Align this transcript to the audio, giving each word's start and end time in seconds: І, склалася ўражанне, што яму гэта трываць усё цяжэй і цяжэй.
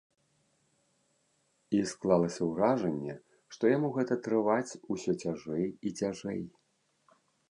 І, 1.79 1.81
склалася 1.91 2.41
ўражанне, 2.51 3.15
што 3.55 3.63
яму 3.75 3.89
гэта 3.97 4.13
трываць 4.27 4.77
усё 4.95 5.11
цяжэй 5.25 5.65
і 5.91 5.95
цяжэй. 6.03 6.41